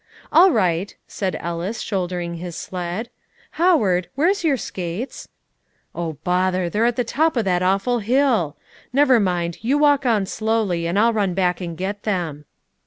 "All 0.31 0.49
right," 0.49 0.95
said 1.07 1.37
Ellis, 1.39 1.79
shouldering 1.79 2.37
his 2.37 2.55
sled; 2.55 3.11
"Howard, 3.61 4.09
where's 4.15 4.43
your 4.43 4.57
skates?" 4.57 5.27
"Oh, 5.93 6.13
bother! 6.23 6.69
they're 6.71 6.85
at 6.87 6.95
the 6.95 7.03
top 7.03 7.37
of 7.37 7.45
that 7.45 7.61
awful 7.61 7.99
hill. 7.99 8.57
Never 8.91 9.19
mind; 9.19 9.59
you 9.61 9.77
walk 9.77 10.03
on 10.07 10.25
slowly, 10.25 10.87
and 10.87 10.97
I'll 10.97 11.13
run 11.13 11.35
back 11.35 11.61
and 11.61 11.77
get 11.77 12.01
them." 12.01 12.45